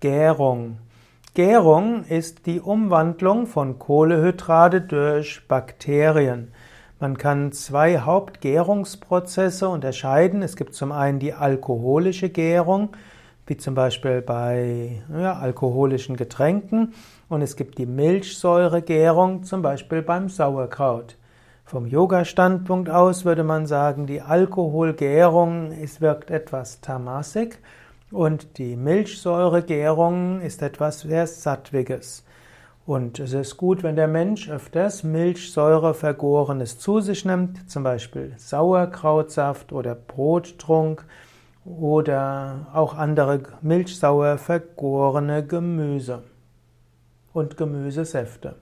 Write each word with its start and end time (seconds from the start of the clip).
Gärung. 0.00 0.78
Gärung 1.34 2.04
ist 2.04 2.46
die 2.46 2.60
Umwandlung 2.60 3.48
von 3.48 3.80
Kohlehydrate 3.80 4.80
durch 4.80 5.42
Bakterien. 5.48 6.52
Man 7.00 7.18
kann 7.18 7.50
zwei 7.50 7.98
Hauptgärungsprozesse 7.98 9.68
unterscheiden. 9.68 10.42
Es 10.42 10.54
gibt 10.54 10.76
zum 10.76 10.92
einen 10.92 11.18
die 11.18 11.32
alkoholische 11.32 12.28
Gärung, 12.28 12.90
wie 13.46 13.56
zum 13.56 13.74
Beispiel 13.74 14.22
bei 14.22 15.02
ja, 15.12 15.32
alkoholischen 15.32 16.16
Getränken, 16.16 16.94
und 17.28 17.42
es 17.42 17.56
gibt 17.56 17.78
die 17.78 17.86
Milchsäuregärung, 17.86 19.42
zum 19.42 19.62
Beispiel 19.62 20.02
beim 20.02 20.28
Sauerkraut. 20.28 21.16
Vom 21.64 21.88
Yoga-Standpunkt 21.88 22.88
aus 22.88 23.24
würde 23.24 23.42
man 23.42 23.66
sagen, 23.66 24.06
die 24.06 24.22
Alkoholgärung 24.22 25.72
es 25.72 26.00
wirkt 26.00 26.30
etwas 26.30 26.80
tamasik 26.80 27.58
und 28.10 28.58
die 28.58 28.76
Milchsäuregärung 28.76 30.40
ist 30.40 30.62
etwas 30.62 31.00
sehr 31.00 31.26
Sattwiges. 31.26 32.24
Und 32.86 33.18
es 33.18 33.34
ist 33.34 33.58
gut, 33.58 33.82
wenn 33.82 33.96
der 33.96 34.08
Mensch 34.08 34.48
öfters 34.48 35.02
Milchsäurevergorenes 35.02 36.78
zu 36.78 37.00
sich 37.00 37.26
nimmt, 37.26 37.70
zum 37.70 37.82
Beispiel 37.82 38.32
Sauerkrautsaft 38.38 39.72
oder 39.72 39.94
Brottrunk 39.94 41.04
oder 41.66 42.68
auch 42.72 42.94
andere 42.94 43.42
milchsauer 43.60 44.38
vergorene 44.38 45.46
Gemüse 45.46 46.22
und 47.34 47.58
Gemüsesäfte. 47.58 48.56